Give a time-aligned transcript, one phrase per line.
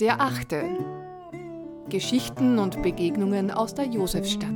[0.00, 0.64] Der achte.
[1.88, 4.48] Geschichten und Begegnungen aus der Josefstadt.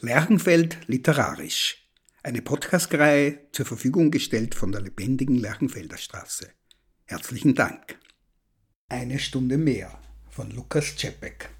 [0.00, 1.90] Lerchenfeld literarisch.
[2.22, 6.48] Eine Podcastreihe zur Verfügung gestellt von der lebendigen Lerchenfelder Straße.
[7.04, 7.98] Herzlichen Dank.
[8.90, 9.90] Eine Stunde mehr
[10.30, 11.50] von Lukas Czepek.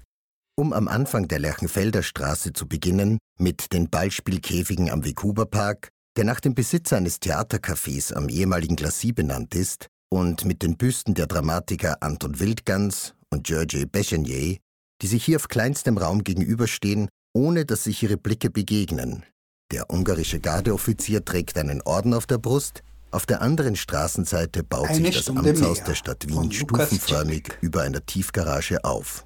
[0.57, 6.39] Um am Anfang der Lerchenfelder Straße zu beginnen, mit den Ballspielkäfigen am Vekuba-Park, der nach
[6.39, 12.01] dem Besitzer eines Theatercafés am ehemaligen Glacis benannt ist, und mit den Büsten der Dramatiker
[12.01, 14.57] Anton Wildgans und Georges Bechenier,
[15.01, 19.25] die sich hier auf kleinstem Raum gegenüberstehen ohne dass sich ihre Blicke begegnen.
[19.71, 22.81] Der ungarische Gardeoffizier trägt einen Orden auf der Brust,
[23.11, 27.57] auf der anderen Straßenseite baut Eine sich das Stunde Amtshaus mehr der Stadt Wien stufenförmig
[27.61, 29.25] über einer Tiefgarage auf.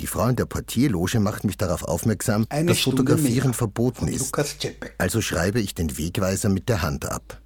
[0.00, 4.08] Die Frau in der Portierloge macht mich darauf aufmerksam, Eine dass Stunde Fotografieren mehr verboten
[4.08, 4.36] ist.
[4.98, 7.40] Also schreibe ich den Wegweiser mit der Hand ab.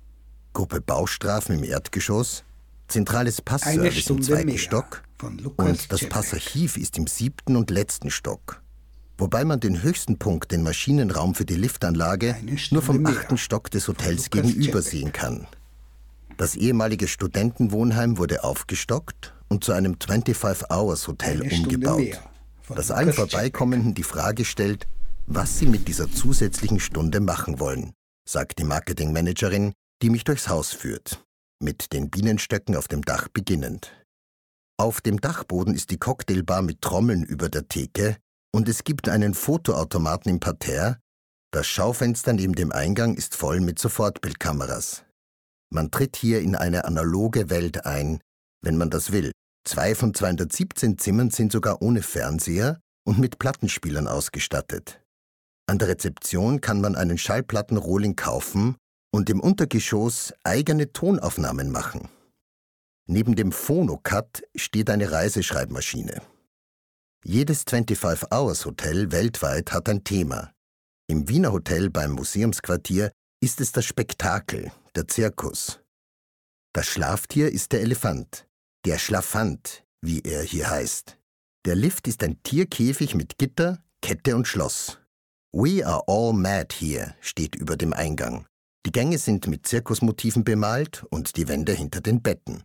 [0.55, 2.45] Gruppe Baustrafen im Erdgeschoss,
[2.89, 5.03] zentrales Passservice im zweiten Stock
[5.57, 6.11] und das Czepek.
[6.11, 8.63] Passarchiv ist im siebten und letzten Stock.
[9.19, 12.37] Wobei man den höchsten Punkt, den Maschinenraum für die Liftanlage,
[12.71, 14.91] nur vom achten Stock des Hotels gegenüber Czepek.
[14.91, 15.47] sehen kann.
[16.39, 22.23] Das ehemalige Studentenwohnheim wurde aufgestockt und zu einem 25-Hours-Hotel Eine Stunde umgebaut,
[22.69, 23.13] das allen.
[23.13, 24.87] Vorbeikommenden die Frage stellt,
[25.27, 27.93] was sie mit dieser zusätzlichen Stunde machen wollen,
[28.27, 31.25] sagt die Marketingmanagerin, die mich durchs Haus führt,
[31.61, 33.93] mit den Bienenstöcken auf dem Dach beginnend.
[34.77, 38.17] Auf dem Dachboden ist die Cocktailbar mit Trommeln über der Theke
[38.53, 40.99] und es gibt einen Fotoautomaten im Parterre.
[41.51, 45.03] Das Schaufenster neben dem Eingang ist voll mit Sofortbildkameras.
[45.71, 48.21] Man tritt hier in eine analoge Welt ein,
[48.63, 49.33] wenn man das will.
[49.65, 55.01] Zwei von 217 Zimmern sind sogar ohne Fernseher und mit Plattenspielern ausgestattet.
[55.67, 58.77] An der Rezeption kann man einen Schallplattenrohling kaufen
[59.11, 62.09] und im Untergeschoss eigene Tonaufnahmen machen.
[63.07, 66.23] Neben dem Phonocut steht eine Reiseschreibmaschine.
[67.25, 70.53] Jedes 25-Hours-Hotel weltweit hat ein Thema.
[71.09, 73.11] Im Wiener Hotel beim Museumsquartier
[73.41, 75.81] ist es das Spektakel, der Zirkus.
[76.75, 78.47] Das Schlaftier ist der Elefant,
[78.85, 81.19] der Schlafant, wie er hier heißt.
[81.65, 84.99] Der Lift ist ein Tierkäfig mit Gitter, Kette und Schloss.
[85.53, 88.47] We are all mad here steht über dem Eingang.
[88.87, 92.63] Die Gänge sind mit Zirkusmotiven bemalt und die Wände hinter den Betten.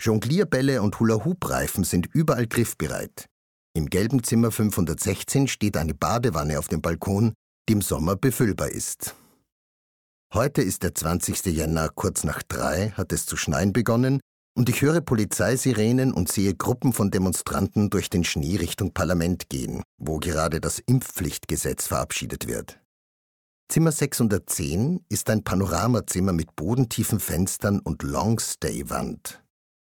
[0.00, 3.26] Jonglierbälle und Hula-Hoop-Reifen sind überall griffbereit.
[3.74, 7.34] Im gelben Zimmer 516 steht eine Badewanne auf dem Balkon,
[7.68, 9.14] die im Sommer befüllbar ist.
[10.34, 11.46] Heute ist der 20.
[11.46, 14.20] Jänner, kurz nach drei hat es zu schneien begonnen
[14.54, 19.82] und ich höre Polizeisirenen und sehe Gruppen von Demonstranten durch den Schnee Richtung Parlament gehen,
[19.96, 22.78] wo gerade das Impfpflichtgesetz verabschiedet wird.
[23.70, 29.42] Zimmer 610 ist ein Panoramazimmer mit bodentiefen Fenstern und Longstay-Wand.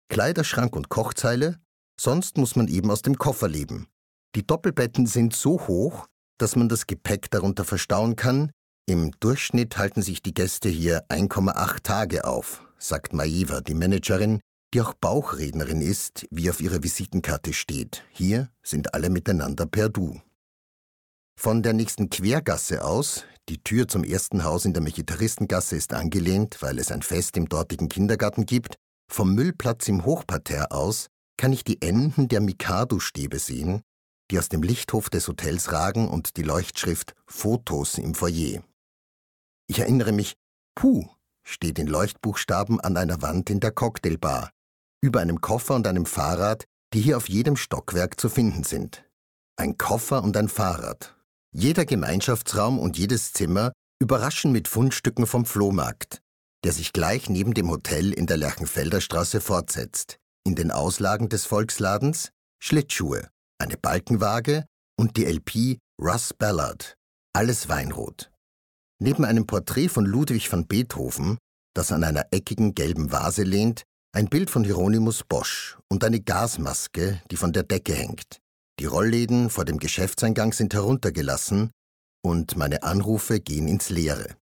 [0.08, 1.58] Kleiderschrank und Kochzeile,
[2.00, 3.86] sonst muss man eben aus dem Koffer leben.
[4.34, 6.06] Die Doppelbetten sind so hoch,
[6.38, 8.50] dass man das Gepäck darunter verstauen kann.
[8.86, 14.40] Im Durchschnitt halten sich die Gäste hier 1,8 Tage auf, sagt Maiva, die Managerin,
[14.74, 18.04] die auch Bauchrednerin ist, wie auf ihrer Visitenkarte steht.
[18.10, 20.20] Hier sind alle miteinander per Du.
[21.38, 26.58] Von der nächsten Quergasse aus, die Tür zum ersten Haus in der Mechitaristengasse ist angelehnt,
[26.60, 28.74] weil es ein Fest im dortigen Kindergarten gibt,
[29.08, 31.06] vom Müllplatz im Hochparterre aus
[31.36, 33.82] kann ich die Enden der Mikado-Stäbe sehen,
[34.30, 38.62] die aus dem Lichthof des Hotels ragen und die Leuchtschrift Fotos im Foyer.
[39.68, 40.34] Ich erinnere mich,
[40.74, 41.08] Puh
[41.44, 44.50] steht in Leuchtbuchstaben an einer Wand in der Cocktailbar,
[45.02, 49.04] über einem Koffer und einem Fahrrad, die hier auf jedem Stockwerk zu finden sind.
[49.56, 51.16] Ein Koffer und ein Fahrrad.
[51.52, 56.20] Jeder Gemeinschaftsraum und jedes Zimmer überraschen mit Fundstücken vom Flohmarkt,
[56.64, 60.18] der sich gleich neben dem Hotel in der Lerchenfelder Straße fortsetzt.
[60.44, 62.30] In den Auslagen des Volksladens
[62.60, 63.28] Schlittschuhe,
[63.58, 64.64] eine Balkenwaage
[64.98, 66.96] und die LP Russ Ballard,
[67.32, 68.31] alles Weinrot.
[69.02, 71.36] Neben einem Porträt von Ludwig van Beethoven,
[71.74, 73.82] das an einer eckigen gelben Vase lehnt,
[74.14, 78.38] ein Bild von Hieronymus Bosch und eine Gasmaske, die von der Decke hängt.
[78.78, 81.72] Die Rollläden vor dem Geschäftseingang sind heruntergelassen
[82.24, 84.36] und meine Anrufe gehen ins Leere.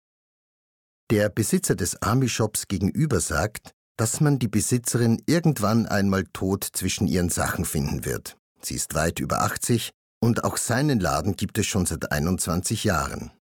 [1.11, 7.29] Der Besitzer des Army-Shops gegenüber sagt, dass man die Besitzerin irgendwann einmal tot zwischen ihren
[7.29, 8.37] Sachen finden wird.
[8.61, 13.36] Sie ist weit über 80 und auch seinen Laden gibt es schon seit 21 Jahren.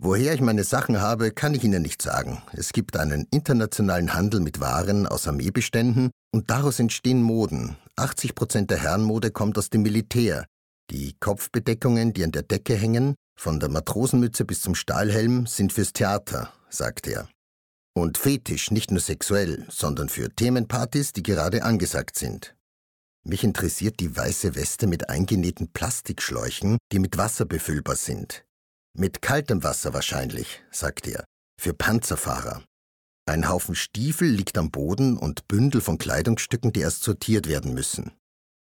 [0.00, 2.40] Woher ich meine Sachen habe, kann ich Ihnen nicht sagen.
[2.52, 8.70] Es gibt einen internationalen Handel mit Waren aus Armeebeständen und daraus entstehen Moden, 80 Prozent
[8.70, 10.46] der Herrenmode kommt aus dem Militär.
[10.90, 15.92] Die Kopfbedeckungen, die an der Decke hängen, von der Matrosenmütze bis zum Stahlhelm, sind fürs
[15.92, 17.28] Theater, sagt er.
[17.92, 22.54] Und Fetisch nicht nur sexuell, sondern für Themenpartys, die gerade angesagt sind.
[23.24, 28.44] Mich interessiert die weiße Weste mit eingenähten Plastikschläuchen, die mit Wasser befüllbar sind.
[28.96, 31.24] Mit kaltem Wasser wahrscheinlich, sagt er,
[31.60, 32.62] für Panzerfahrer.
[33.26, 38.12] Ein Haufen Stiefel liegt am Boden und Bündel von Kleidungsstücken, die erst sortiert werden müssen.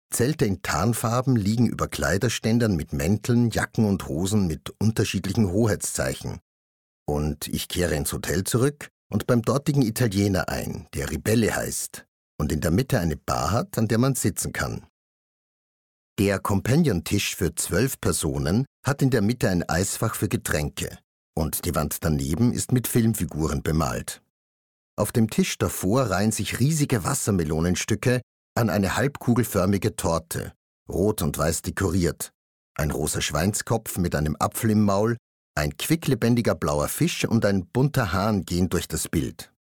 [0.09, 6.39] Zelte in Tarnfarben liegen über Kleiderständern mit Mänteln, Jacken und Hosen mit unterschiedlichen Hoheitszeichen.
[7.05, 12.05] Und ich kehre ins Hotel zurück und beim dortigen Italiener ein, der Ribelle heißt
[12.39, 14.87] und in der Mitte eine Bar hat, an der man sitzen kann.
[16.19, 20.97] Der Companion-Tisch für zwölf Personen hat in der Mitte ein Eisfach für Getränke
[21.35, 24.23] und die Wand daneben ist mit Filmfiguren bemalt.
[24.95, 28.21] Auf dem Tisch davor reihen sich riesige Wassermelonenstücke
[28.55, 30.53] an eine halbkugelförmige Torte,
[30.89, 32.31] rot und weiß dekoriert,
[32.73, 35.17] ein rosa Schweinskopf mit einem Apfel im Maul,
[35.53, 39.53] ein quicklebendiger blauer Fisch und ein bunter Hahn gehen durch das Bild.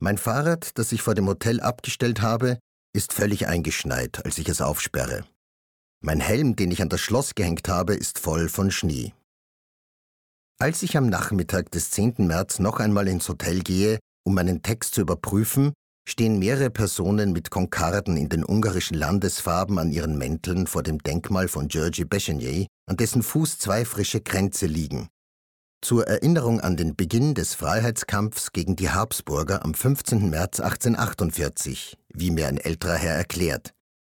[0.00, 2.58] Mein Fahrrad, das ich vor dem Hotel abgestellt habe,
[2.92, 5.24] ist völlig eingeschneit, als ich es aufsperre.
[6.00, 9.14] Mein Helm, den ich an das Schloss gehängt habe, ist voll von Schnee.
[10.60, 12.14] Als ich am Nachmittag des 10.
[12.18, 15.72] März noch einmal ins Hotel gehe, um meinen Text zu überprüfen,
[16.08, 21.48] stehen mehrere Personen mit Konkarden in den ungarischen Landesfarben an ihren Mänteln vor dem Denkmal
[21.48, 25.08] von Georgi Bechenye, an dessen Fuß zwei frische Kränze liegen.
[25.80, 30.30] Zur Erinnerung an den Beginn des Freiheitskampfs gegen die Habsburger am 15.
[30.30, 33.74] März 1848, wie mir ein älterer Herr erklärt.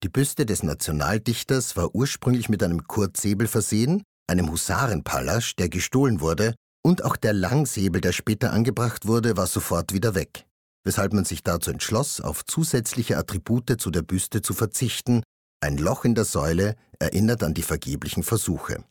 [0.05, 6.55] Die Büste des Nationaldichters war ursprünglich mit einem Kurzsäbel versehen, einem Husarenpallasch, der gestohlen wurde,
[6.85, 10.47] und auch der Langsäbel, der später angebracht wurde, war sofort wieder weg,
[10.85, 15.23] weshalb man sich dazu entschloss, auf zusätzliche Attribute zu der Büste zu verzichten,
[15.61, 18.85] ein Loch in der Säule erinnert an die vergeblichen Versuche.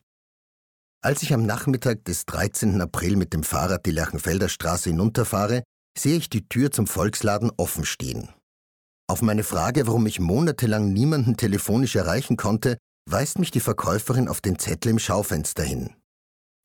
[1.00, 2.80] Als ich am Nachmittag des 13.
[2.82, 5.62] April mit dem Fahrrad die Lerchenfelder Straße hinunterfahre,
[5.96, 8.28] sehe ich die Tür zum Volksladen offen stehen.
[9.08, 12.76] Auf meine Frage, warum ich monatelang niemanden telefonisch erreichen konnte,
[13.08, 15.94] weist mich die Verkäuferin auf den Zettel im Schaufenster hin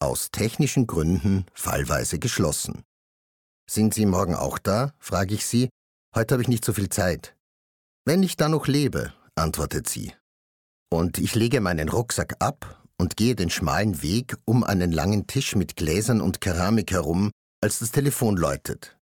[0.03, 2.83] aus technischen Gründen fallweise geschlossen.
[3.69, 4.91] Sind Sie morgen auch da?
[4.99, 5.69] frage ich sie.
[6.13, 7.35] Heute habe ich nicht so viel Zeit.
[8.05, 10.13] Wenn ich da noch lebe, antwortet sie.
[10.91, 15.55] Und ich lege meinen Rucksack ab und gehe den schmalen Weg um einen langen Tisch
[15.55, 17.31] mit Gläsern und Keramik herum,
[17.63, 18.99] als das Telefon läutet.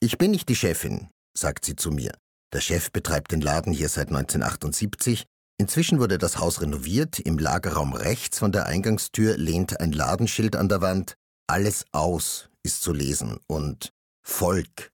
[0.00, 2.12] Ich bin nicht die Chefin, sagt sie zu mir.
[2.52, 5.24] Der Chef betreibt den Laden hier seit 1978
[5.62, 7.20] Inzwischen wurde das Haus renoviert.
[7.20, 11.14] Im Lagerraum rechts von der Eingangstür lehnt ein Ladenschild an der Wand.
[11.46, 13.92] Alles aus ist zu lesen und
[14.26, 14.90] Volk.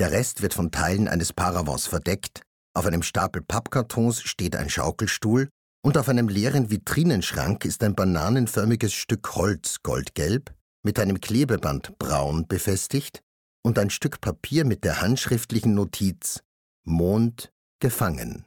[0.00, 2.42] Der Rest wird von Teilen eines Paravents verdeckt.
[2.74, 5.50] Auf einem Stapel Pappkartons steht ein Schaukelstuhl
[5.84, 10.52] und auf einem leeren Vitrinenschrank ist ein bananenförmiges Stück Holz goldgelb
[10.84, 13.20] mit einem Klebeband braun befestigt
[13.62, 16.42] und ein Stück Papier mit der handschriftlichen Notiz
[16.88, 18.46] Mond gefangen.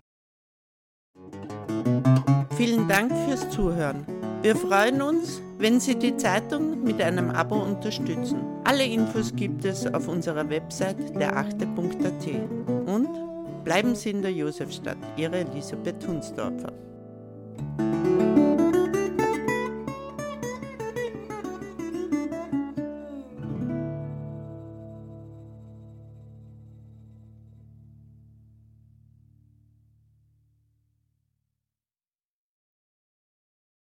[2.57, 4.03] Vielen Dank fürs Zuhören.
[4.41, 8.41] Wir freuen uns, wenn Sie die Zeitung mit einem Abo unterstützen.
[8.63, 12.27] Alle Infos gibt es auf unserer Website derachte.at.
[12.87, 16.73] Und bleiben Sie in der Josefstadt, Ihre Elisabeth Hunsdorfer.